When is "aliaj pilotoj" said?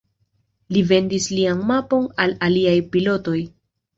2.47-3.39